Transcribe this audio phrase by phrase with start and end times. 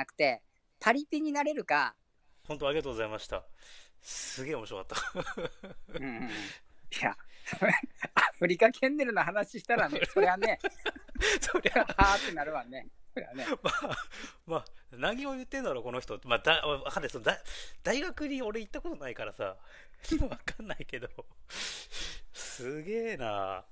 [0.00, 0.42] なくて、
[0.78, 1.94] パリピになれるか、
[2.48, 3.44] 本当ありがとうございました。
[4.00, 4.98] すげえ面白かっ
[5.92, 6.00] た。
[6.00, 6.28] うん
[6.92, 7.16] いや、
[8.14, 10.58] アフリカケンネルの話したらね、そりゃね、
[11.40, 12.88] そりゃ、はーってなるわね。
[13.34, 13.46] ね。
[13.62, 13.98] まあ、
[14.46, 16.18] まあ、何を言ってんだろう、この人。
[16.24, 17.10] まあ、だ、わかんない。
[17.10, 17.38] そのだ
[17.82, 19.56] 大学に俺行ったことないからさ、
[20.28, 21.08] わかんないけど、
[22.32, 23.64] すげえな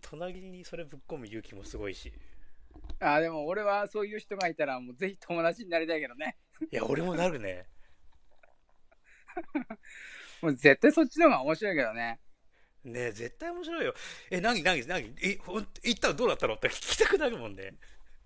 [0.00, 2.12] 隣にそれぶっ込む勇気もすごいし。
[3.00, 6.36] あでも俺はそういう人がいたら、もうぜひ友達になりたいけどね。
[6.70, 7.66] いや、俺もなるね。
[10.40, 12.20] もう絶対そっちの方が面白いけどね。
[12.84, 13.94] ねえ、絶対面白いよ。
[14.30, 16.54] え、何、何、何、え、ほん、行ったらどうだったの？
[16.54, 17.74] って聞きたくなるもんね。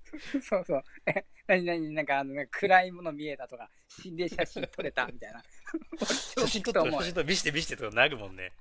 [0.43, 0.83] そうそう。
[1.07, 1.25] え、
[1.63, 5.43] なになんかあの、ね、暗いもの見えたとか、心霊写真撮れたみたいな。
[6.07, 8.53] 写真撮って、写真撮見して見してとかなるもんね。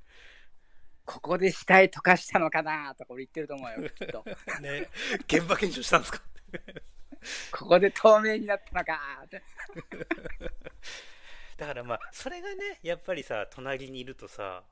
[1.05, 4.23] ここで死体溶かしたのかなとか俺言ってると思うよ、 きっと。
[4.61, 4.89] ね
[5.27, 6.21] 現場検証したんですか？
[7.51, 9.41] ここで透明になったのかって。
[11.57, 14.63] だからまあ、それがね、やっぱりさ、隣にいるとさ、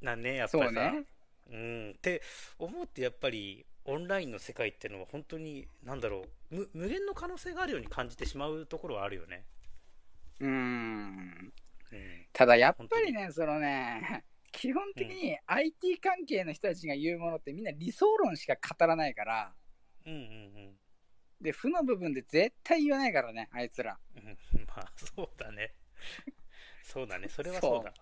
[0.00, 1.04] なんね、やっぱりさ、ね。
[1.50, 2.22] うん、って
[2.58, 9.44] 思ってやっぱり、オンラインの世界っていうのは本当に、なんだろう、無無限の可能性があるように感じてしまうところはあるよね。
[10.40, 11.52] うーん。
[11.92, 12.26] うん。
[12.32, 14.24] ただやっぱりね、そのね、
[14.56, 19.52] 基本的に IT 関係の人たちが言うものってみんな理想論しか語らないから、
[20.06, 20.54] うんうん
[21.40, 23.98] で、負の部分で絶対言わないからね、あいつら。
[24.16, 24.22] うん。
[24.22, 24.32] う
[24.62, 25.74] んまあ、そうだね。
[26.82, 27.92] そうだね、それはそうだ。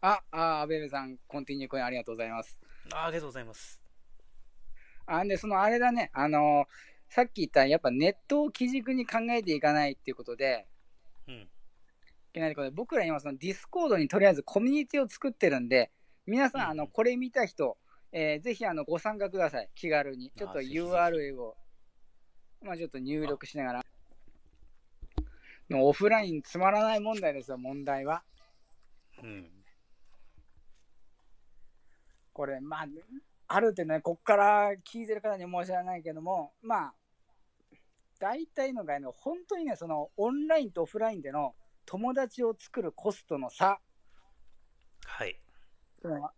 [0.00, 2.56] あ、あ、アベベさん、コンティニューコインありがとうございます。
[2.92, 3.80] あありがとうございます。
[5.06, 6.68] あ、で、そのあれだね、あの
[7.08, 10.68] さっき言った、やっぱネットを基軸に考えていかないっていうことで、
[11.26, 11.50] うん。
[12.34, 15.92] いけないことで、僕ら今そのディスコードにとりあえずコミュニティを作ってるんで、
[16.26, 17.76] 皆さん、うんあの、これ見た人、
[18.10, 19.70] えーぜひあの、ご参加ください。
[19.76, 20.32] 気軽に。
[20.36, 21.56] ちょっと URL を、
[22.60, 23.84] まあちょっと入力しながら。
[25.70, 28.24] のオフラインつまらない問題ですよ、問題は。
[29.22, 29.48] うん。
[32.32, 32.86] これ、まあ、
[33.46, 36.94] あるってね、こっから聞いてる方に申し訳ないけども、まあ、
[38.18, 41.54] 大体のがね、本当にね、そのオンラインとオフラインでの
[41.86, 43.80] 友達を作るコストの差、
[45.04, 45.40] はい。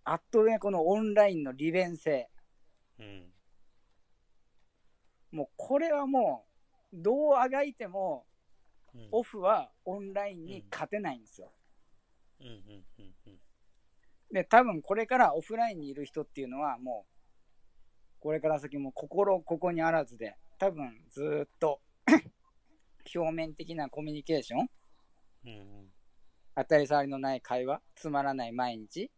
[0.05, 2.29] 圧倒的なこのオンラインの利便性、
[2.99, 3.33] うん。
[5.33, 6.47] もうこれはも
[6.93, 8.25] う、どうあがいても、
[8.95, 11.53] うんオフはオンラインに勝てないんですよ。
[12.41, 12.55] うんうん
[12.99, 13.39] うんうん。
[14.33, 21.81] で、多分これからオフラインにいる人っていうのはもう、これから先も心ここにあらずで、多分ずーっと
[23.15, 24.71] 表面的なコミュニケーション、
[25.47, 25.93] うん
[26.57, 29.11] 当たり障りのない会話、つまらない毎日、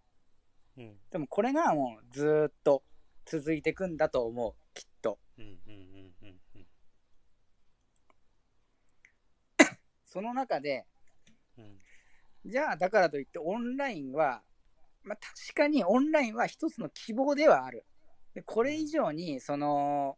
[0.77, 0.85] うん。
[0.85, 2.83] うんでもこれがもうずーっと
[3.25, 5.19] 続いていくんだと思う、きっと。
[5.39, 6.67] うんうんうんうんうん。
[10.05, 10.87] その中で、
[11.57, 11.79] うん
[12.47, 14.43] じゃあだからといってオンラインは、
[15.03, 17.85] まあ、確かにオンラインは一つの希望ではある。
[18.35, 20.17] でこれ以上にその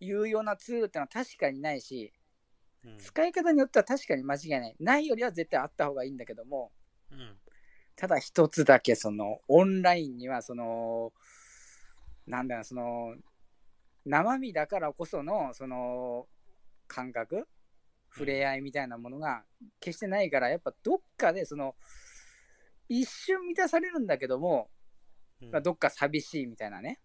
[0.00, 2.12] 有用なツールってのは確かにないし、
[2.84, 2.98] うん。
[2.98, 4.76] 使い方によっては確かに間違いない。
[4.80, 6.72] ないよりは絶対あった方がいいんだけども、
[7.10, 7.36] うん。
[7.96, 11.12] ただ一つだけそのオンラインにはその、
[12.26, 13.14] なんだろう、その、
[14.06, 16.26] 生身だからこそのその
[16.86, 17.46] 感覚、
[18.12, 19.44] 触れ合いみたいなものが
[19.80, 21.76] 決してないから、やっぱどっかでその、
[22.88, 24.70] 一瞬満たされるんだけども、
[25.42, 25.50] うん。
[25.50, 27.00] まあどっか寂しいみたいなね。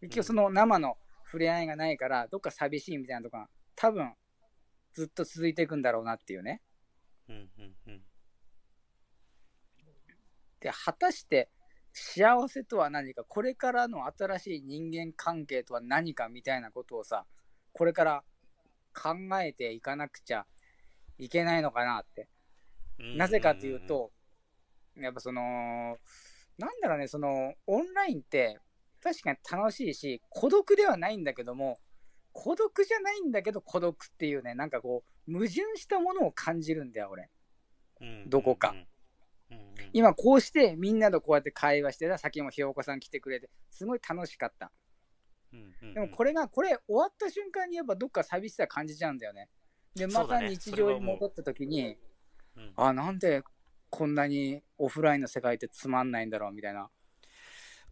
[0.00, 4.12] 結局その生の触れ合いがないから、どっか寂しいみたいなとこが多分
[4.94, 6.62] ずっと続いていくんだろうなっていうね。
[7.28, 8.02] うんうんうん
[10.60, 11.50] で、果たして
[11.92, 17.26] 幸せとは何か、これからの新しい人間関係とは何かみたいなことをさ、
[17.72, 18.24] これから
[18.94, 20.46] 考えていかなくちゃ
[21.18, 22.28] いけないのかなって。
[22.98, 24.12] うんなぜかというと、
[24.96, 25.42] やっぱその、
[26.56, 28.58] なんだろうね、その、オンラインって
[29.02, 31.78] 確かに楽しいし、孤独ではないんだけども、
[32.34, 37.30] 孤独じゃないんだけど孤独っていうね、なんかこう、矛盾したものを感じるんだよ、俺。
[38.00, 38.28] うん。
[38.28, 38.74] どこか。
[39.92, 44.72] 今こうしてみんなとこうやって会話してた、さっきもひよこさん来てくれて、すごい楽しかった。
[45.94, 49.48] でもこれが、これ終わった瞬間にやっぱどっか寂しさ感じちゃうんだよね。
[49.94, 51.96] で、また日常に戻った時に、
[52.56, 52.72] うん。
[52.76, 53.44] あ、なんで
[53.90, 56.90] こんなにオフラインの世界ってつまんないんだろうみたいな。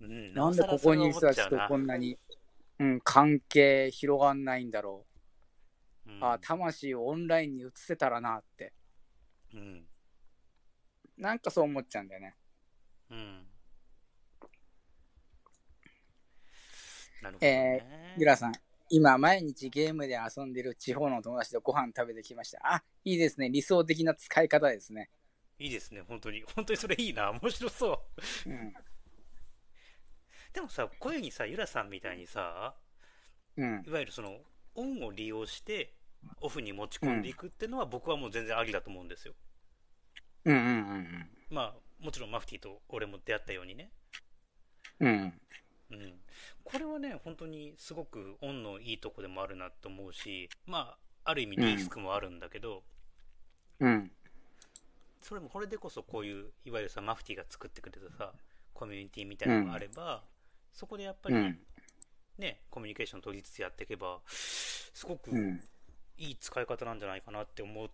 [0.00, 0.34] うん。
[0.34, 2.18] なんでここにいる人たちとこんなに、
[2.78, 5.06] うん、関係広がんないんだろ
[6.06, 6.18] う。
[6.18, 8.72] なあ、魂をオンラインに移せたらなって。
[9.54, 9.86] うん
[11.18, 12.34] なんかそう思っちゃうんだよね。
[13.10, 13.46] うん
[17.22, 18.52] なるほどねゆらさん、
[18.88, 22.60] 今、毎日ゲームで遊んでる地方の友達とご飯食べてきました。
[22.62, 23.48] あ、いいですね。
[23.48, 25.08] 理想的な使い方ですね。
[25.58, 26.42] いいですね、本当に。
[26.54, 27.30] 本当にそれいいな。
[27.30, 28.02] 面白そ
[28.46, 28.50] う。
[28.50, 28.74] うん。
[30.52, 32.74] でもさ、こういうふうにさ、ゆらさんみたいにさ、
[33.56, 33.90] うんい。
[33.90, 34.40] わゆるその、
[34.74, 35.94] オンを利用して、
[36.40, 39.34] オフに持ち込んでいくっていうのは、僕はもう全然ありだと思うんですよ。
[40.44, 43.90] うんうんうんまあ、もちろんマフティーと俺も出会ったようにね。
[45.00, 45.08] うん。
[45.90, 46.00] うん。
[46.00, 46.14] うん。
[46.64, 52.82] これはね、本当にすごくオンのいいとこでもあるなと思うし、まあ、ある意味リスクもあるんだけど、
[53.80, 54.10] うん。
[55.22, 58.32] それもこれでこそこういう、いわゆるさ、マフティーが作ってくれたさ、
[58.74, 60.24] コミュニティみたいなのがあれば、
[60.72, 61.58] そこでやっぱりうん。
[62.38, 65.60] ね、コミュニケーション取りつつやっていけば、すごくうん。
[66.18, 67.88] いい使い方なんじゃないかなって思うっ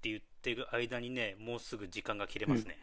[0.00, 2.78] て言ってる間にね、もうすぐ時間が切れますね。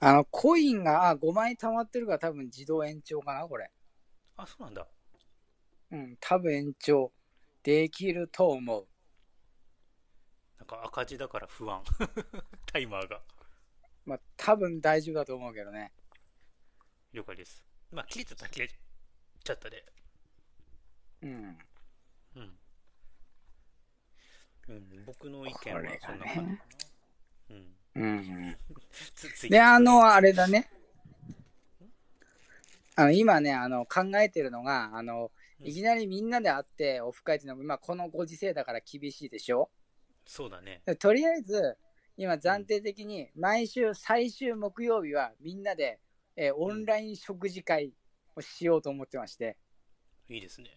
[0.00, 3.70] あの、コインがあ5枚溜まってるから多分自動延長かな、これ。
[4.36, 4.86] あ、そうなんだ。
[5.92, 7.12] うん、多分延長
[7.62, 8.86] できると思う。
[10.58, 11.82] なんか赤字だから不安。
[12.66, 13.22] タイマーが。
[14.04, 15.92] まあ、多分大丈夫だと思うけどね。
[17.12, 17.64] 了解です。
[17.92, 19.84] まあ、切れちゃったら切れちゃったで。
[21.22, 21.58] うん。
[22.36, 22.58] うん。
[24.66, 26.58] うん、僕の意見はそんな感じかな。
[27.50, 27.76] うん。
[27.94, 28.56] うん。
[29.48, 30.70] で、あの、あれだね。
[32.96, 39.70] あの、今ね、あの、考えてるのが、あの、うんいきなりみんなで会ってオフ会っていうのも、今このご時世だから厳しいでしょ？
[40.26, 40.82] そうだね。
[40.84, 41.78] でとりあえず、
[42.18, 46.00] 今暫定的に毎週最終木曜日はみんなで、
[46.36, 47.92] えーオンライン食事会
[48.36, 49.56] をしようと思ってまして、
[50.28, 50.70] いいですね。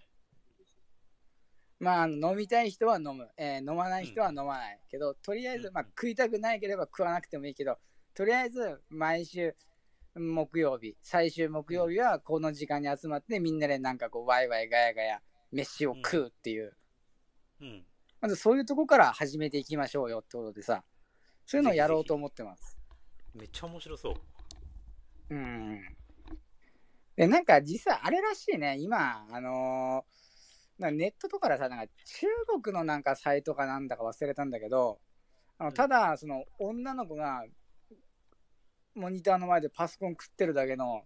[1.80, 4.80] まあ、あの飲みたい人は飲む、えー飲まない人は飲まない。
[4.90, 5.90] けど、とりあえず、まあ、うん。
[5.90, 7.78] 食いたくないければ食わなくてもいいけど、
[8.14, 9.56] とりあえず毎週
[10.16, 15.22] 木曜日、最終木曜日はこの時間に集まってみんなでなんかこうワイワイガヤガヤ
[15.52, 16.76] 飯を食うっていう、
[17.62, 17.86] うん。
[18.20, 20.84] まずそういうとこから始めていきましょうよってことでさ、
[21.46, 22.78] そういうのをやろうと思ってます。
[23.36, 24.37] めっちゃ面白そう。
[25.30, 25.82] うん。
[27.16, 32.28] で、なんか実際あれらしいね、今、あのーネットとかでさ、なんか中
[32.62, 35.00] 国のなんかサイトかなんだか忘れたんだけど、
[35.58, 37.44] あのうんただ、その女の子が
[38.94, 41.02] モニターの前でパソコン食ってるだけの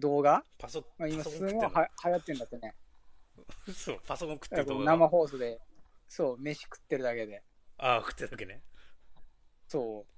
[0.00, 2.74] 動画、パソまあ、今パすごいは流行ってんだってね。
[3.72, 4.84] そう、パソコン食ってる動画？
[4.86, 5.08] 生が。
[5.08, 5.60] 放送で、
[6.08, 7.44] そう、飯食ってるだけで。
[7.78, 8.60] ああ、食ってるだけね。
[9.68, 10.13] そう。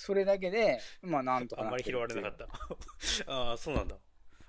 [0.00, 2.46] それだけで、まあなんとかあんまり拾われなかった。
[3.26, 3.96] ああ、そうなんだ。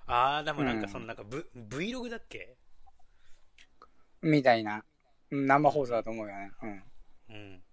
[0.06, 2.56] ああ、でもなんかうんそのなんか、v、Vlog だっけ？
[4.22, 4.84] みたいな。
[5.30, 6.52] うん生放送だと思うよね。
[6.62, 6.84] うん。
[7.30, 7.64] うん。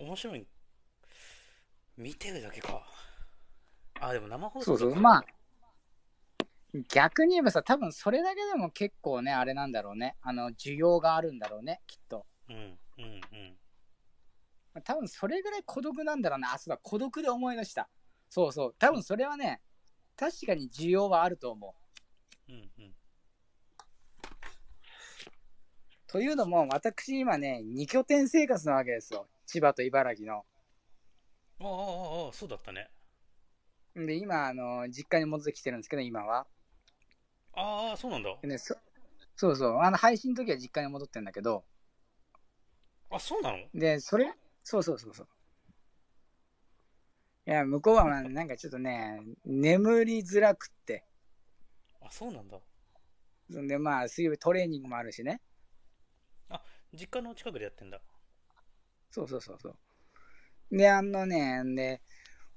[0.00, 0.48] 面白い。
[1.96, 2.84] 見てるだけか。
[4.00, 5.00] あ、でも生放送そうそう。
[5.00, 5.24] まあ、
[6.88, 10.16] 逆に言えばさ、多分それだけでも結構ね、あれなんだろうね。
[10.22, 12.26] あの、需要があるんだろうね、きっと。
[12.48, 12.78] うん。
[14.82, 16.54] 多分それぐらい孤独なんだろうな。
[16.54, 17.88] あ、そうだ、孤独で思い出した。
[18.28, 18.74] そうそう。
[18.78, 19.60] 多分それはね、
[20.16, 21.74] 確かに需要はあると思
[22.48, 22.52] う。
[22.52, 22.94] うん、うん。
[26.06, 29.28] というのも、私今ね、2拠点生活なわけですよ。
[29.46, 30.44] 千葉と茨城の。
[31.60, 32.90] ああ、ああ、そうだったね。
[33.94, 36.46] で、今、あの、実家に戻ってきてるんですけど、今は。
[37.52, 38.36] ああ、そうなんだ。
[38.42, 38.76] でね、そ
[39.36, 39.78] そうそう。
[39.80, 41.64] あの、配信の時は実家に戻ってんだけど、
[43.10, 43.58] あ、そうなの？
[43.72, 44.32] で、それ、
[44.64, 45.28] そうそうそうそう。
[47.46, 51.04] いや、向こうはまあなんかちょっとね、眠りづらくって。
[52.00, 52.58] あ、そうなんだ。
[53.52, 55.42] そんで、まあ、水曜日トレーニングもあるしね。
[56.92, 58.00] 実家の近くでやってんだ。
[59.10, 59.76] そうそうそうそ
[60.70, 60.76] う。
[60.76, 62.00] で、あのね、で、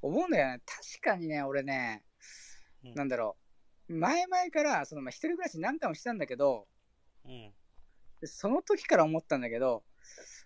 [0.02, 0.62] 思うんだよね。
[0.66, 2.04] 確かにね、俺ね、
[2.84, 3.36] うんなんだろ
[3.90, 3.94] う。
[3.94, 6.68] 前々から、その、まあ、一人暮らし何回もしたんだけど、
[7.26, 7.54] うん。
[8.22, 9.84] でその時から思ったんだけど、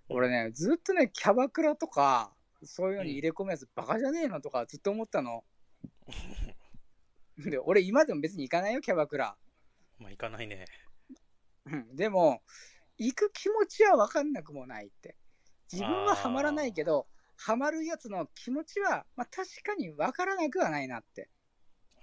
[0.09, 5.43] 俺ね、ずっとね、キャバクラとか、そういうのに入れ込むやつバカじゃねえのとかずっと思ったの。
[7.37, 9.35] で、俺今でも別に行かないよ、キャバクラ。
[9.99, 10.65] まあ、行かないね。
[11.65, 12.41] うんでも、
[12.97, 15.15] 行く気持ちは分かんなくもないって。
[15.71, 21.29] 自分はハマらないけど、ハマるやつの気持ちは、まあ確かに分からなくはないなって。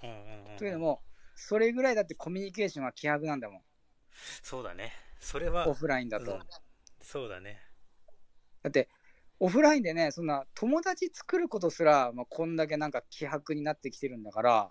[0.02, 0.56] うんうんうん。
[0.56, 1.02] というのも、
[1.36, 3.62] それぐらいだってコミュニケーションは希薄なんだもん。
[4.42, 4.92] そうだね。
[5.20, 6.34] それは、オフラインだと。
[6.34, 6.40] うん
[7.00, 7.58] そうだね。
[8.62, 8.88] だって、
[9.40, 14.70] オフラインでね、そんな友達作ることすら、まあ、こんだけなんか希薄になってきてるんだから、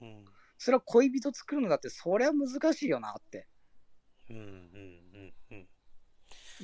[0.00, 0.24] うん。
[0.56, 3.46] それは恋人作るのだって、そりゃ難しいよなって。
[4.30, 5.68] うんうんうんうん。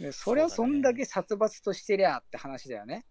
[0.02, 3.06] でそりゃそんだけ殺伐としてりゃって話だよね。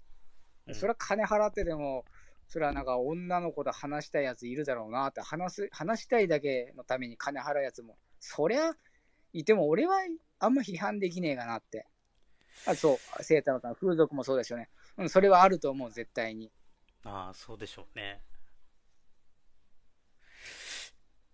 [0.67, 2.05] うんそれは金払ってでも、
[2.48, 8.74] それはなんか女の子と話したいやついるだろうなって話す、話したいだけのために金払うやつも、そりゃ
[9.33, 9.98] いても、俺は
[10.39, 11.86] あんま批判できねえかなって。
[12.65, 14.69] あそう、聖太郎さん、風俗もそうですよね。
[14.98, 16.51] うん、それはあると思う、絶対に。
[17.03, 18.22] ああ、そうでしょうね。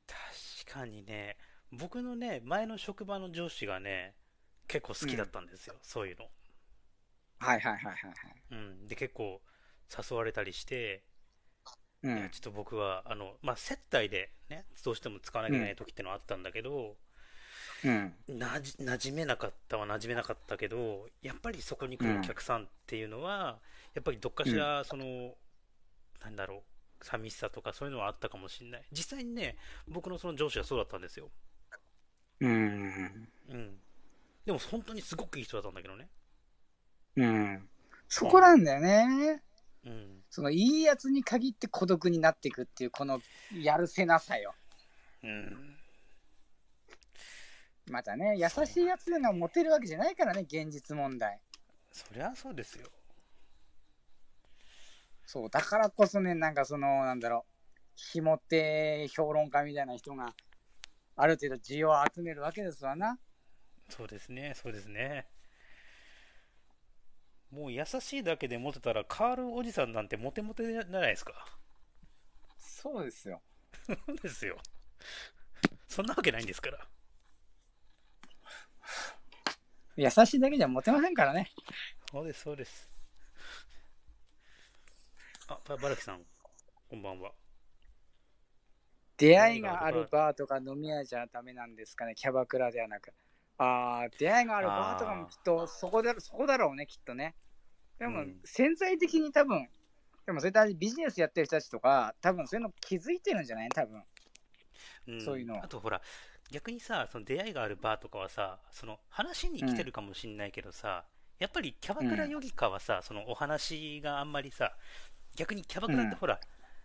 [0.07, 1.37] 確かにね、
[1.71, 4.15] 僕のね、前の職場の上司がね、
[4.67, 6.25] 結構好きだったんですよ、そういうの。
[7.39, 8.43] はいはいはいはいはい。
[8.51, 8.87] うん。
[8.87, 9.41] で、結構
[10.09, 11.03] 誘われたりして、
[12.01, 16.95] うんいやちょっと僕は、あの、まあ、接待でね、どうしても使わなきゃいけない時ってのはあったんだけど、うん
[17.83, 23.59] なじ馴染めなかったは馴染めなかったけどやっぱりそこに来るお客さんっていうのは、
[23.93, 25.35] やっぱりどっかしらその、
[26.23, 26.63] なんだろ
[27.01, 28.83] う寂しさとかそういうのはあったかもしれない。
[28.91, 29.57] 実際にね
[29.87, 31.29] 僕のその上司はそうだったんですよ。
[32.41, 33.29] うん。
[33.49, 33.77] うん。
[34.45, 36.07] でも本当にすごくいい人だったんだけどね。
[37.15, 37.69] うん。
[38.07, 39.41] そこなんだよね。
[39.85, 40.23] うん。
[40.29, 43.21] そのいいやつに限って孤独になっていくっていう、この
[43.53, 44.53] やるせなさよ。
[45.23, 45.78] うん
[47.91, 51.39] またね、優しいやつがモテるわけじゃないからね、現実問題。
[51.91, 52.87] そりゃそうですよ
[55.25, 57.51] そう、だからこそね、なんかその、なんだろう、
[57.95, 60.33] ひも手評論家みたいな人が、
[61.15, 63.19] ある程度需要を集めるわけですわな。
[63.89, 65.27] そうですねそうですね
[67.51, 71.33] もう優しいだけでモテたらカールおじさんなんてモテモテじゃないですか
[72.59, 73.41] そうですよ。
[73.85, 74.57] そうですよ
[75.87, 76.87] そんなわけないんですから
[80.03, 81.49] 優しいだけじゃモテませんからね。
[82.11, 82.89] そうです、そうです。
[85.47, 86.21] あ、ババラキさん、
[86.89, 87.31] こんばんは。
[89.17, 93.11] 出会いがあるバーとか飲み屋じゃダメなんですかね、キャバクラではなく。
[93.57, 97.35] ああ、出会いがあるバーとかもきっとそこだろそこだろうね、きっとね。
[97.97, 99.67] でもうん潜在的に多分、
[100.25, 103.69] でもそういったビジネスやってる人たちとか、多分そういうの気づいてるんじゃない？
[103.69, 104.03] 多分。
[105.17, 106.01] んそういうのはあとほら、
[106.51, 111.05] 逆にさ、その出会いがあるバーとかはさ、その話に来てるかもしんないけどさ、
[111.37, 114.73] やっぱりキャバクラよりかはさ、そのお話があんまりさ、
[115.35, 116.39] 逆にキャバクラってほら、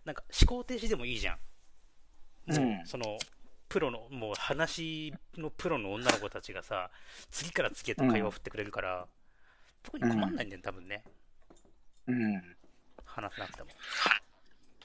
[0.05, 1.39] なんか思考停止でもいいじゃん。
[2.53, 3.19] もう、うんその、
[3.69, 6.91] プロの、もう話のプロの女の子たちがさ、
[7.31, 9.09] 次から次へと会話を振ってくれるから、
[9.83, 11.03] 特に困んないんだよ、多分ね。
[12.07, 12.57] うん。
[13.05, 13.71] 話さなくても。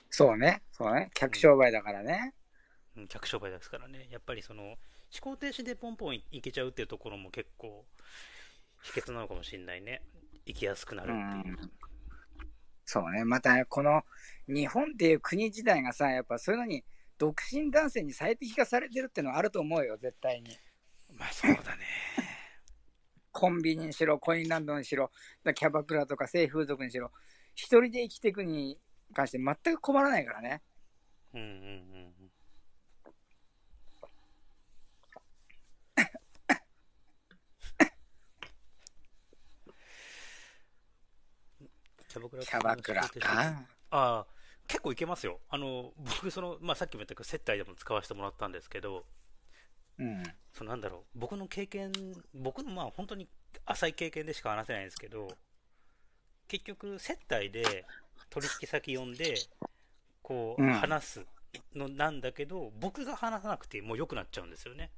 [0.09, 1.11] そうね、そうね。
[1.13, 2.33] 客商売だからね。
[2.99, 4.77] うん客商売ですからね、やっぱりその思
[5.21, 7.85] 考停止でポンポンいいけちゃうっていうところも結構
[8.81, 10.01] 秘訣なのかもしれないね、
[10.45, 11.57] 生きやすくなるっていう。
[12.85, 13.23] そうね。
[13.23, 14.03] また、この
[14.47, 16.83] 日本っていう国自体がさ、やっぱそういうのに、
[17.17, 20.49] 独身男性に最適化されてるってのはあると思うよ、絶対に。
[21.13, 21.85] まあそうだね、
[23.31, 25.11] コンビニにしろ、コインランドにしろ、
[25.53, 27.11] キャバクラとか性風俗にしろ、
[27.53, 28.79] 一人で生きていくに
[29.13, 30.61] 関して全く困らないからね。
[31.33, 32.18] うんうんうん
[42.09, 43.63] キャバクラキャバクラか。
[43.91, 44.25] ああ
[44.67, 49.05] 結構いけますよあの僕その、まあ、さっきも言ったけど接待でも使わせてもらったんですけど
[49.97, 50.23] うん。
[50.51, 51.91] そのなんだろう僕の経験
[52.33, 53.27] 僕のまあ本当に
[53.65, 55.27] 浅い経験でしか話せないんですけど
[56.47, 57.85] 結局接待で
[58.29, 59.35] 取引先呼んで
[60.21, 61.25] こううん話す
[61.75, 64.91] のなんだけど、僕が話さなくてもう良くなっちゃうんですよね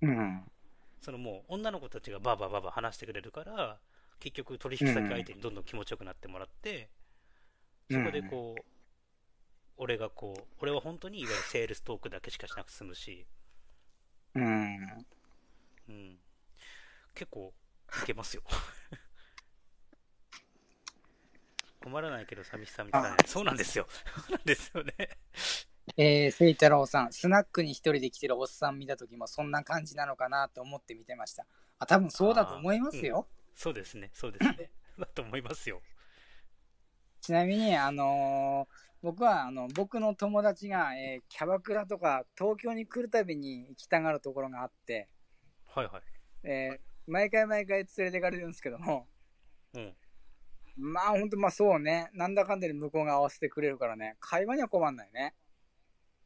[0.00, 0.42] うん。
[1.00, 3.78] そのもう女の子たちがバーバーバーバー話してくれるから
[4.20, 6.90] 結局取引先相手にどんどん気持ちよくなってもらって、
[7.90, 8.62] そこでこう
[9.76, 13.26] 俺がこう俺は本当にいわゆるセールストークだけしかしなくて済むし、
[14.34, 14.76] うん。
[15.88, 16.18] うん、
[17.14, 17.52] 結構
[18.02, 18.42] いけますよ。
[21.82, 23.16] 困らないけど寂しさみたいな。
[23.26, 23.86] そうなんですよ。
[23.88, 24.94] そうなんですよね。
[25.96, 31.46] えー、聖太郎さん、スナックに一人で来てるおっさん見たときもそんな感じなのかなと思って見てました。
[31.78, 33.26] あ、多分そうだと思いますよ。
[33.54, 34.10] そうですね。
[34.12, 34.70] そうですね。
[34.98, 35.82] だと思いますよ。
[37.20, 45.08] ちなみに、あのー僕はあの僕の友達が、えーキャバクラとか東京に来るたびに行きたがるところがあって、
[45.66, 46.02] はいはい。
[46.42, 49.08] えー毎回毎回連れてかれるんですけども、
[49.74, 49.96] うん。
[50.76, 55.34] まあ本当まあそうね、なんだかんだで向こうが合わせてくれるからね、会話には困んないね。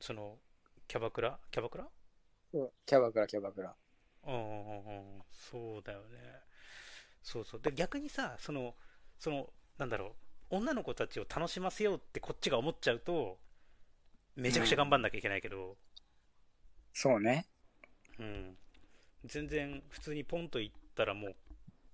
[0.01, 0.39] その
[0.87, 1.39] キャバクラ？
[1.51, 1.89] キャバクラ？
[2.53, 2.73] そう。
[2.85, 3.75] キャバクラ、キャバクラ。
[4.25, 5.23] うんうんうんうん。
[5.31, 6.44] そうだよね
[7.25, 7.61] そうそう。
[7.61, 8.75] で逆にさその
[9.19, 10.11] そのなんだろう。
[10.51, 13.39] 女の子たちを楽しませようってこっちが思っちゃうと
[14.37, 15.77] めちゃくちゃ頑張んなきゃいけないけど、
[16.93, 17.47] そうね。
[18.19, 18.57] うん。
[19.25, 21.35] 全然普通にポンと言ったらもう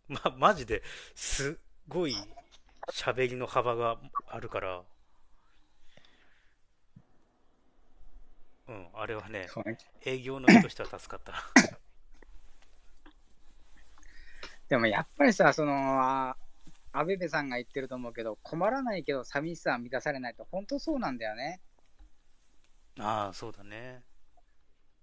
[0.08, 0.82] まマジで
[1.14, 1.54] すっ
[1.88, 2.14] ごい
[2.92, 4.82] 喋りの幅があるから。
[8.68, 9.78] うんあれはねそうね。
[10.04, 11.32] 営業の人としては助かった。
[11.32, 11.38] な
[14.70, 16.36] でもやっぱりさ、その、あ
[16.92, 21.60] アベベさんが言ってると思うけど、困らないけど寂しさは満たされないと、本当そうなんだよね。
[22.98, 24.02] ああ、そうだね。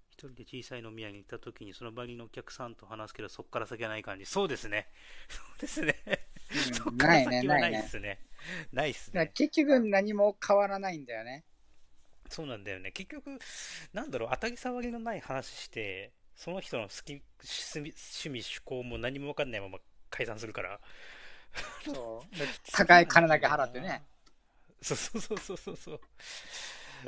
[0.10, 4.26] 一人で小さい飲み屋に行った時にその場にのお客さんと話すけど、そこから先はない感じ。
[4.26, 4.88] そうですね。
[5.30, 5.96] そうですね。
[6.06, 8.20] うんそっからないね、先はないいっすね。
[8.72, 9.28] ないっすね。
[9.34, 11.44] 結局何も変わらないんだよね。
[12.30, 12.92] そうなんだよね。
[12.92, 13.38] 結局、
[13.94, 19.80] なんだろう、当たり障りのない話して、その人の好き、趣味、趣味趣向も何も分かんないまま
[20.12, 20.80] 解散するから。
[21.84, 22.38] そう。
[22.38, 24.04] で高い金だけ払ってね。。
[24.80, 26.00] そうそうそうそうそうそう。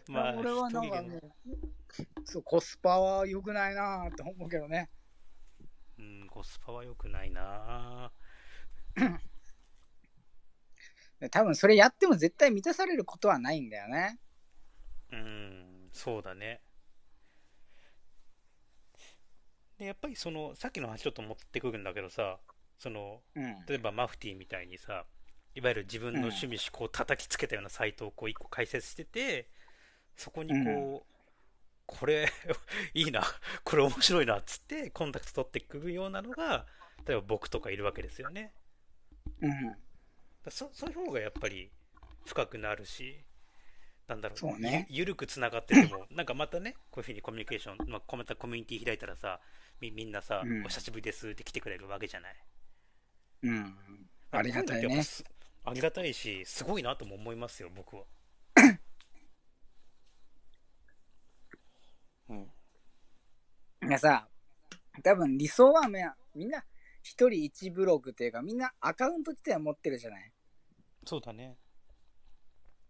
[0.07, 1.51] まあ、俺はなんか一人でもう、
[2.25, 4.89] そう、コスパは良くないなって思うけどね。
[5.99, 8.11] うん、コスパは良くないな
[11.19, 14.17] で多分それやっても絶対満たされることはないんだよね。
[15.11, 16.61] うん、そうだね。
[19.79, 22.37] で、やっぱりその、さっきの話ちょっと持ってくるんだけどさ、
[22.77, 23.65] その、うん。
[23.65, 25.05] 例えばマフティーみたいにさ、
[25.55, 29.49] いわゆる自分の趣味思考を叩きつけたようなサイトをこう一個解説してて、
[30.15, 31.13] そこにこう、
[31.85, 32.29] これ
[32.93, 33.23] いいな、
[33.63, 36.67] これ面白いなっつってコンタクト取ってくるようなのが、
[37.05, 38.53] 例えば僕とかいるわけですよね。
[39.41, 39.71] うん。
[40.43, 41.71] だそそういう方がやっぱり
[42.25, 43.25] 深くなるし、
[44.09, 49.39] なんだろう、そうねゆゆるくつながってても、 なんかまたね、こういうふうにコミュニケーション、まあ、コメントコミュニティ開いたらさ、
[49.79, 52.35] みみんなさ、うんお久しぶりですって来てくれるわけじゃない？
[53.43, 54.09] うん。
[54.31, 55.01] ありがたいね
[55.63, 58.05] ありがたいし、すごいなとも思いますよ、僕は。
[62.29, 62.51] うん。
[63.87, 64.27] いやさ、
[65.03, 66.65] 多分理想はみんなみんな
[67.03, 70.33] 一人一ブログっていうかみんなアカウント自体は持ってるじゃない？
[71.05, 71.57] そうだね。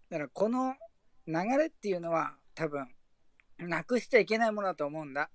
[0.09, 0.75] だからこの
[1.29, 2.87] 流れっていうのは多分
[3.59, 5.29] なくしちゃいけないものだと思うんだ。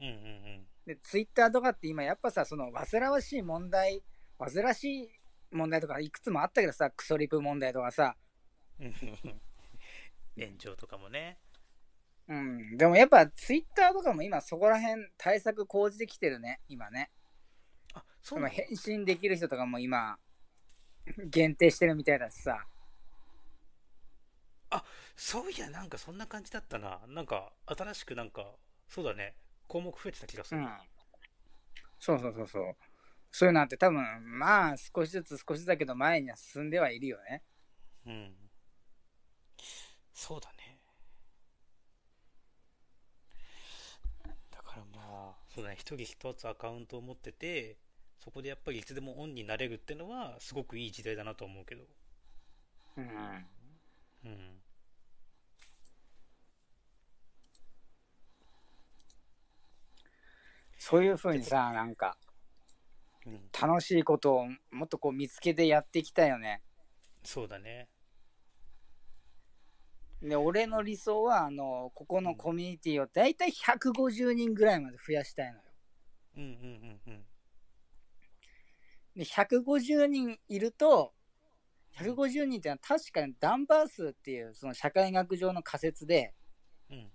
[0.00, 4.02] うんうんで、ツイッターとかって今やっぱさ、その煩わしい問題、
[4.38, 5.08] 煩わしい
[5.50, 8.16] 問題とかいくつもあったけどさ、クソリプ問題とかさ、
[8.78, 8.92] うん。
[10.36, 11.38] 炎上とかもね。
[12.28, 12.76] うん。
[12.76, 17.10] でもやっぱツイッターとかも今そこら辺対策講じてきてるね、今ね。
[17.94, 20.18] あ、そそう返信できる人とかも今、
[21.30, 22.66] 限定してるみたいだしさ。
[25.16, 27.00] そういや、なんかそんな感じだったな。
[27.08, 28.44] なんか、新しくなんか、
[28.88, 29.34] そうだね。
[29.68, 30.60] 項目増えてた気がする。
[30.60, 30.68] うん。
[31.98, 32.76] そうそうそうそう。
[33.30, 33.98] そういうのあって多分、
[34.38, 37.42] まあ少しずつ少しだけど前には進んではいるよね。
[38.06, 38.34] うん。
[40.12, 40.78] そうだね。
[44.50, 45.76] だからまあ、そうだね。
[45.78, 47.76] 一人一つアカウントを持ってて、
[48.20, 51.84] そこでやっぱりいつでもオンになれるってのは、すごくいい時代だなと思うけど。
[52.96, 53.46] うん。
[54.24, 54.60] うん。
[60.78, 62.16] そういう風にさ、なんか
[63.26, 63.40] うん。
[63.58, 66.62] 楽しいことをもっとこう見つけてやっていきたいよね。
[67.22, 67.88] そうだね。
[70.22, 75.62] で、俺の理想は、あの、ここのコミュニティをだいたい150人ぐらいまで増やしたいのよ。
[76.36, 76.50] うんうん
[77.06, 77.24] うんうん。
[79.16, 81.12] で、150人いると、
[81.96, 86.34] 150人ってのは確かにダンバー数っていうその社会学上の仮説で、
[86.90, 87.10] うん。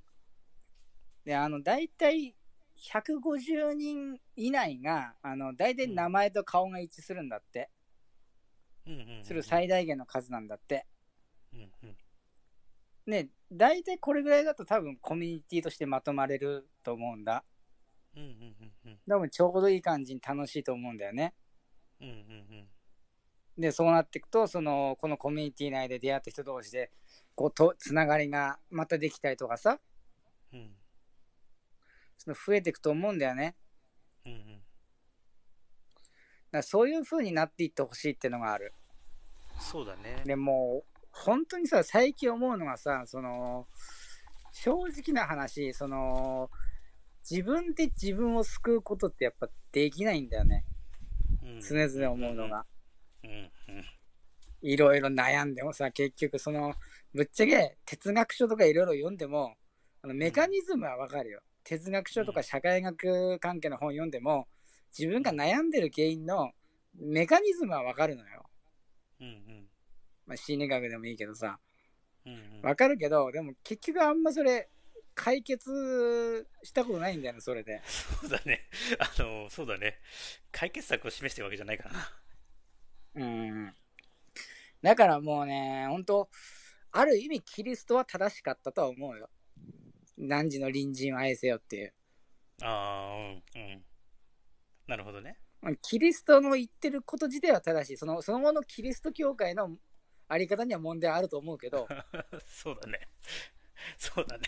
[1.25, 2.35] で、あの、大体
[2.75, 7.69] 150人以内が、あの、大体名前と顔が一致するんだって。
[8.87, 9.19] うん。
[9.23, 10.87] する最大限の数なんだって。
[11.53, 11.97] うんうん。
[13.05, 17.43] ね、大体これぐらいだと多分コミュニティとしてまとまれると思うんだ。
[18.15, 18.29] うんうん
[18.85, 18.99] うんうん。
[19.07, 21.33] 多分ちょうどいい感じに楽しいと思うんだよね。
[21.99, 22.15] うんうんう
[22.61, 22.69] ん。
[23.59, 26.91] で、そうなっていくと、その、このコミュニティ内で出会った人同士で、
[27.35, 29.79] こう、と、つながりがまたできたりとかさ、
[30.53, 30.71] うん
[32.17, 33.55] その増えていくと思うんだよね。
[34.25, 34.37] うんうん。
[34.37, 34.61] だか
[36.51, 38.73] らそういう風になっていってほしいっていうのがある。
[39.57, 40.21] そうだね。
[40.25, 43.67] でもう、本当にさ、最近思うのはさ、その、
[44.51, 46.51] 正直な話、その、
[47.29, 50.65] 自分で自分を救うことってやっぱできないんだよね。
[51.43, 52.49] うん常々思うのが。
[52.49, 52.78] うんうん。
[54.61, 56.73] いろいろ悩んでもさ、結局その、
[57.13, 59.55] ぶっちゃけ哲学書とかいろいろ読んでも、
[60.01, 61.41] あのメカニズムはわかるよ。
[61.63, 64.47] 哲学書とか社会学関係の本読んでも、
[64.97, 66.51] 自分が悩んでる原因の
[66.95, 68.49] メカニズムはわかるのよ。
[69.21, 69.67] うんうん。
[70.25, 71.59] まあ、心理学でもいいけどさ。
[72.25, 72.61] うんうん。
[72.61, 74.69] わかるけど、でも結局あんまそれ、
[75.15, 77.81] 解決したことないんだよね、それで。
[77.85, 78.69] そうだね。
[78.99, 79.99] あの、そうだね。
[80.51, 81.99] 解決策を示してるわけじゃないからな。
[83.15, 83.73] うん。
[84.81, 86.29] だからもうね、本当
[86.91, 89.29] ある意味キリストは正しかったとは思うよ。
[90.17, 91.93] 何時の隣人を愛せよっていう。
[92.61, 93.83] ああ、うん、うん。
[94.87, 95.37] なるほどね。
[95.81, 97.97] キリストの言ってること自体は正しい。
[97.97, 99.77] その、その後のキリスト教会の
[100.27, 101.87] あり方には問題あると思うけど、
[102.45, 103.07] そうだね。
[103.97, 104.47] そうだね。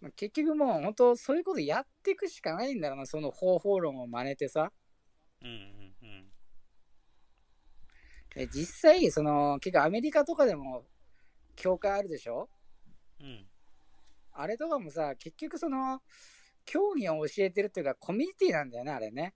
[0.00, 4.72] まあ結局もう本当そういうことやっていくしかないんだろうな、その方法論を真似てさ。
[5.42, 5.77] うん。
[8.34, 10.84] で実際、その、結構アメリカとかでも
[11.56, 12.48] 教会あるでしょ？
[13.20, 13.46] うん。
[14.32, 16.00] あれとかもさ、結局その、
[16.64, 19.34] 教義を教えてるっていうか、コミュニティなんだよね、あれね。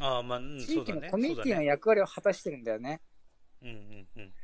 [0.00, 1.10] ああ、まあ、うん、地域のそうだね。
[1.10, 3.00] コミュニティの役割を果たしてるんだよね。
[3.62, 4.34] うんうんうん。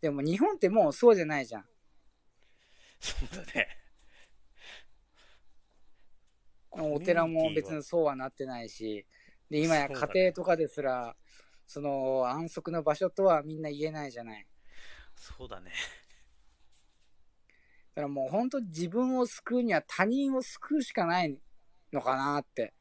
[0.00, 1.64] でも日本ってもうそうじゃないじゃん。
[3.00, 3.68] そうだね。
[6.70, 9.06] お寺も別にそうはなってないし、
[9.48, 11.14] で、今や家庭とかですら、
[11.66, 14.46] その安息の場所とはみんな言えないじゃない。
[15.14, 15.72] そうだね。
[17.94, 21.38] だからもう本当自分を救うには他人を救うしかない
[21.92, 22.74] のかなって、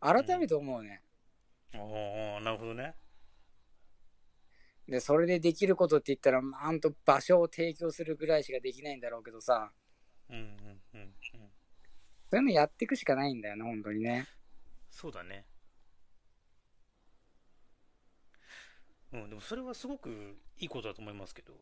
[0.00, 1.02] 改めて思うね。
[1.74, 2.94] おおなるほどね。
[4.88, 9.72] で、それでできることって言ったら、まあほんと場所を提供するぐらいしかできないんだろうけどさ、
[10.30, 10.42] うんうん
[10.94, 11.12] うんうん。
[12.28, 14.26] そういうのやっていくしかないんだよね、本当にね。
[14.90, 15.44] そうだね。
[19.22, 21.54] うん、でもそれはすごくいいことだと思いますけど。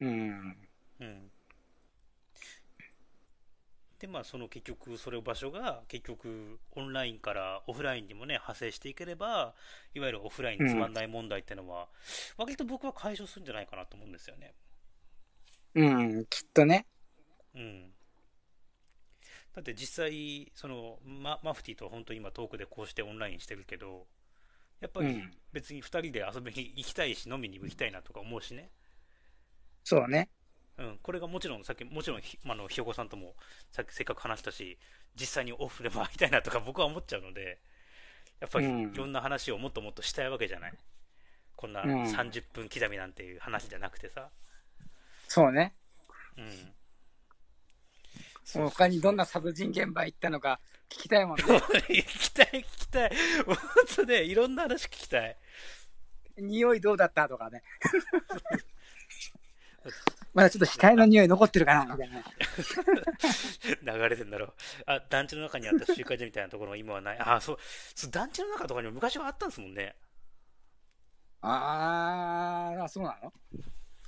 [0.00, 0.56] うん。
[1.00, 1.30] うん。
[3.98, 9.54] で、まあ、その結局、それを場所が結局、オンラインからオフラインにもね、派生していければ、
[9.94, 11.88] いわゆるオフラインつまんない問題ってのは、
[12.36, 14.54] 割と僕は解消するんじゃないかなと思うんですよね。
[15.74, 16.86] うん、きっとね。
[17.54, 17.92] うん。
[19.54, 24.06] だって実際、その、ママフティーと本当に今遠くでこうしてオンラインしてるけど、
[24.80, 28.70] やっぱりうん別に2人で遊びに行きたいし、飲みに行きたいなとか思うしね。
[29.82, 30.28] そうね。
[30.76, 33.34] うん、これがもちろん、さっき、もちろん、ひあの、ひよこさんとも
[33.70, 34.78] さっきせっかく話したし、
[35.18, 37.58] 実際にオフでも会いたいなとか僕は思っちゃうので、
[38.40, 40.72] やっぱりうんいろんな話をもっともっとしたいわけじゃない？
[41.56, 44.28] こんなうん30分刻みなんていう話じゃなくてさ。
[45.26, 45.72] そうね。
[46.36, 46.74] うん。
[48.70, 50.60] 他にどんな殺人現場行ったのか
[50.90, 51.44] 聞きたいもんね。
[51.88, 53.12] 聞きたい、聞きたい。
[53.46, 53.56] 本
[53.96, 55.36] 当ね、いろんな話聞きたい。
[56.38, 57.28] 匂いどうだった？
[57.28, 57.62] とかね。
[60.34, 62.22] まだちょっと死体の匂い残ってるかなみたいな。
[63.98, 64.54] 流れてんだろう。
[64.86, 67.18] あ、団地の中にあった集会所みたいなところが今はない？
[67.18, 67.58] あ、そう、
[67.94, 69.96] そう団地の中とかにも昔はあったんですもんね。
[71.40, 73.32] あー、あそうなの？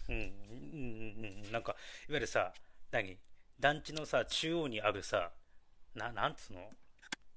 [0.09, 1.53] うん、うん、うん、うん。
[1.53, 1.75] なんか、い
[2.13, 2.53] わゆるさ、
[2.91, 3.19] 何？
[3.59, 5.33] 団地のさ、中央にあるさ、
[5.95, 6.61] な、なんつうの？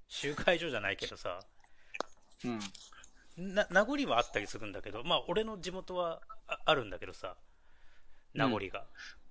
[0.08, 1.40] 集会所じゃないけどさ、
[2.46, 3.54] うん。
[3.56, 7.36] な、名残はあったりするんだけど、まあ、俺の地元はああるんだけどさ、
[8.34, 8.86] 名残が。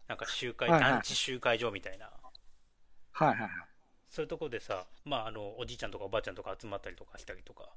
[0.09, 2.11] なんか集会、はいはい団地集会所みたいな。
[3.13, 3.51] はいはいはい。
[4.09, 7.71] そういうとこでさ、まあ、あの、おじいちゃんとかおばあちゃんとか集まったりとかしたりとか、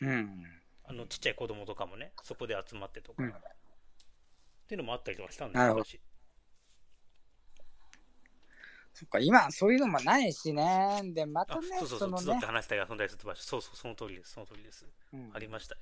[0.00, 0.44] うん。
[0.84, 3.32] あの、ちっちゃい子供とかもね、そこで集まってとか、うん
[4.66, 6.15] っていうのもあったりとかしたんだなるほど昔そっか、
[9.20, 11.00] 今そういうのもないしね。
[11.14, 14.86] で、まあたね、そうそうそう、のね集って、話したり遊んだりする場所、そうそう、その通りです、その通りです。
[15.12, 15.80] うんありましたね。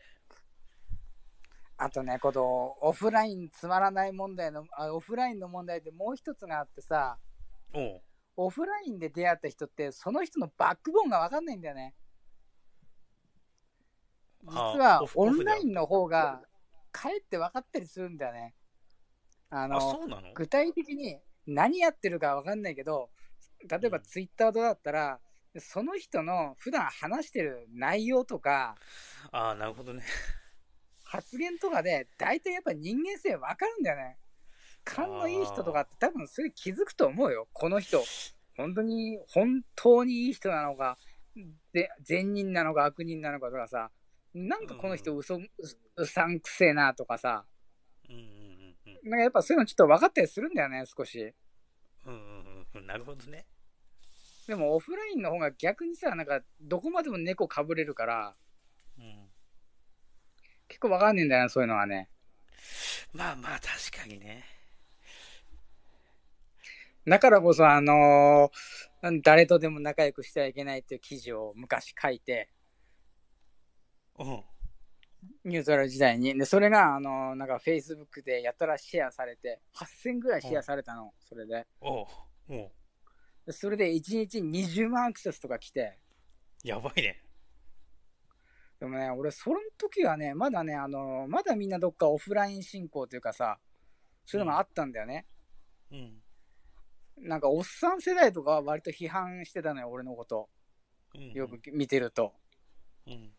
[1.77, 7.19] あとね、このオフラインつまらない問題の、あオフラインの問題でもう一つがあってさ、
[8.37, 11.95] オフラインで出会った人って、その人のバックボーンが分かんないんだよね。
[14.45, 16.43] 実あはオンラインの方が、
[16.93, 18.55] かえって分かったりするんだよね。
[19.51, 20.33] ああ、の、そうなの？
[20.35, 23.11] 具体的に何やってるか分かんないけど、
[23.69, 25.21] 例えばうんツイッターとかだったら、
[25.59, 28.77] その人の普段話してる内容とか、
[29.31, 30.03] ああ、なるほどね。
[31.05, 34.19] 発言とかで、大体やっぱ人間性分かるんだよね。
[34.85, 37.49] 勘のいい人とかって多分それ気づくと思うよ。
[37.53, 38.03] この人、
[38.57, 40.99] 本当に、本当にいい人なのか、
[41.73, 43.91] で善人なのか悪人なのかとかさ、
[44.35, 45.41] なんかこの人嘘、う
[45.97, 47.45] うさんくせえなとかさ、
[48.09, 48.44] うんうんうんうん。
[49.05, 51.35] なんかやっぱそういうのちょっと分かったりするんだよね、少し。
[52.07, 52.87] うんうんうんうん。
[52.87, 53.47] なるほどね。
[54.47, 58.35] でもオフラインの方が逆にさ、なんかどこまでも猫かぶれるから、
[58.99, 59.31] うん。
[60.69, 62.09] 結構分かんねえんだよな、そういうのはね。
[63.13, 64.45] まあまあ、確かにね。
[67.07, 72.49] だからこそ、あのー誰とでも仲良くしてはいけないっていう記事を昔書いて、
[74.19, 74.45] うん。
[75.45, 76.37] ニュートラル時代に。
[76.39, 81.67] で、それが、あのーなんか Facebook でやたらシェアされて、8000ぐらいシェアされたの、それで。
[81.81, 82.07] おう
[82.49, 82.73] お
[83.53, 85.99] それで1日20万アクセスとか来て、
[86.63, 87.23] やばいね。
[88.81, 93.59] でもね、俺、その時はね、まだね、あのーまだみんなどっかオフライン進行というかさ、
[94.25, 95.27] そういうのがあったんだよね。
[95.91, 96.23] うん。
[97.19, 100.49] なんか、おっさん世代とかは割と批判してたのよ、俺のこと。
[101.15, 102.35] うんよく見てると。
[103.07, 103.33] うん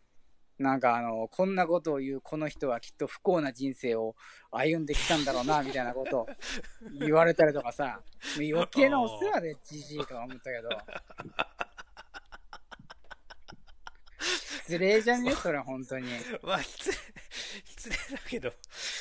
[0.58, 4.16] なんかあの、こんなことを言うこの人はきっと不幸な人生を
[4.50, 6.26] 歩んできたんだろうな、みたいなことを
[6.98, 8.00] 言われたりとかさ、
[8.36, 10.68] 余計なお世話でじじいとか思ったけど。
[14.66, 15.32] 失礼じゃね？
[15.32, 16.08] それ本当に。
[16.42, 16.96] まあ失礼
[17.64, 18.52] 失礼だけど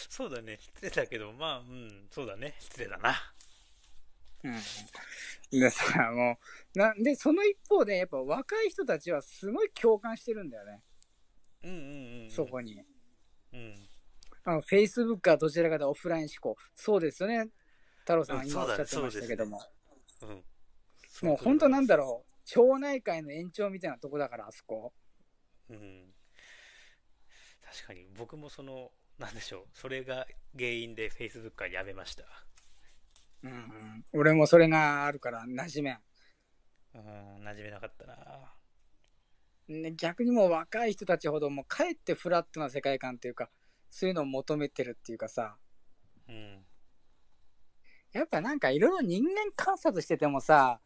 [0.09, 3.15] そうだね失礼だけどまあうんそうだね失礼だな
[4.43, 5.59] うん。
[5.59, 6.37] でさ、も
[6.75, 10.83] う、なんで、その一方で、やっぱ若い人たちはすごい共感してるんだよね、
[11.65, 12.80] うんうんうんうんそこに。
[13.54, 13.75] うん
[14.47, 16.56] あの、Facebook はどちらかというとオフライン思考。
[16.75, 17.47] そうですよね。
[18.01, 19.60] 太郎さん今おっしゃってましたけども。
[20.21, 20.43] うん
[21.21, 22.32] もう本当なんだろう。
[22.45, 24.93] 町内会の延長みたいなとこだから、あそこ。
[25.69, 26.13] うん
[27.63, 32.23] 確かに僕もそのなんでしょうそれが原因で Facebook はやめました
[33.43, 34.06] うんうん。
[34.13, 35.99] 俺もそれがあるから馴染めん。
[36.93, 38.15] うん馴染めなかったな
[39.67, 43.49] ね、逆にもう若い人たちほどもうかえってフラットな世界観っていうか、
[43.89, 45.58] そういうのを求めてるっていうかさ、
[46.28, 46.65] うん。
[48.13, 50.80] やっぱなんかいろいろ人間観察しててもさ、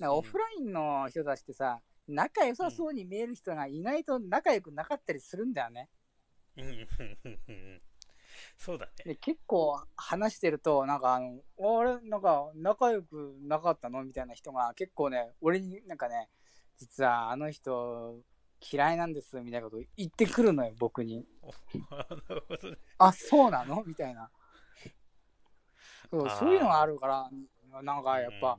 [0.00, 5.88] オフラインの人たちってさ、仲良さそうに見える人が意外と仲良くなかったりするんだよね。
[6.56, 6.64] うん。
[6.64, 6.88] うん。
[7.24, 7.40] うん。
[7.48, 7.82] うん。
[8.56, 8.92] そうだね。
[9.04, 14.04] で結構話してると、なんかあの、俺、なんか仲良くなかったの？
[14.04, 16.28] みたいな人が結構ね、俺になんかね、
[16.78, 18.20] 実はあの人
[18.72, 21.26] 嫌いなんですみたいなこと言ってくるのよ、僕に。
[21.90, 22.76] なるほどね。
[22.98, 23.82] あ、そうなの？
[23.84, 24.30] みたいな。
[26.10, 28.58] そうそういうのがあるから、なんかやっぱ、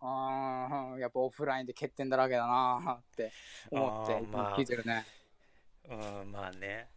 [0.00, 3.32] あーやっぱオフラインで欠点だらけだなって
[3.70, 4.12] 思って
[4.60, 5.06] 聞いてるね。
[5.88, 6.90] うん、うん、まあね。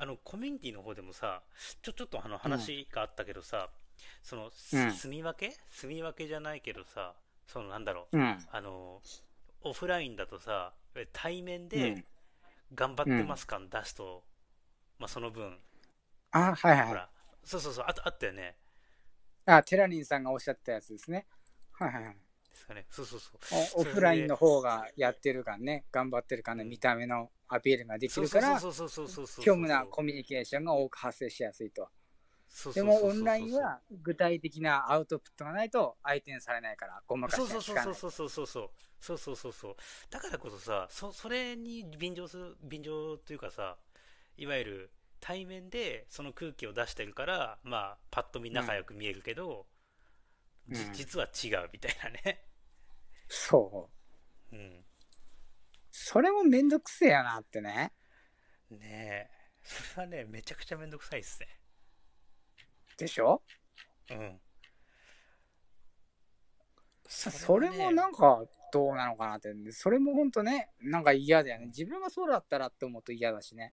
[0.00, 1.42] あのコミュニティの方でもさ
[1.82, 3.68] ちょちょっとあの話があったけどさ、
[4.22, 5.56] その、住み分け？
[5.70, 7.14] 住み分けじゃないけどさ
[7.46, 8.18] そのなんだろう。
[8.18, 8.38] うん。
[8.50, 9.00] あの
[9.62, 10.72] オフラインだとさ
[11.12, 12.04] 対面うでん、
[12.74, 14.22] 頑張ってます感出すと、
[14.98, 15.58] まあその分。
[16.30, 16.78] あ、はいはい。
[16.78, 16.88] はい。
[16.88, 17.08] ほら。
[17.44, 17.84] そうそうそう。
[17.88, 18.56] あとあったよね。
[19.46, 21.26] あ、テラリンさんがおっしゃったやつですね。
[21.72, 22.14] はいはいはい。
[22.14, 22.86] ですかね。
[22.90, 23.38] そうそうそう。
[23.76, 29.44] おオフラインの方がやってるからね、頑張ってるからね、見た目のアピールができるから、そうそうそうそうそうそう。
[29.44, 31.88] 虚無なコミュニケーションが多く発生しやすいと。
[32.74, 37.48] でもオンラインは具体的なアウトプットがないと相手にされないから、ごまかしそう。
[37.48, 38.10] そうそうそう。
[38.10, 38.46] そうそう
[39.00, 39.76] そうそうそうそう。
[40.10, 43.76] だからこそさそそれに便乗する便乗というかさ
[44.36, 49.66] いわゆる対面でその空気を出してるからまあパッと見仲良く見えるけど、
[50.68, 50.92] じうん。
[50.94, 52.44] 実は違うみたいなね。
[53.28, 53.90] そ
[54.52, 54.56] う。
[54.56, 54.84] うん。
[55.90, 57.92] それもめんどくせえやなってね。
[58.70, 59.38] ねえ。
[59.62, 61.46] それはねめちゃくちゃめんどくさいっすね
[62.98, 63.40] でしょ？
[64.10, 64.38] うん
[67.10, 69.50] それもなんかどうなのかなって。
[69.72, 71.66] それも本当ね、なんか嫌だよね。
[71.68, 73.66] 自分がそうだったらって思うと嫌だしね。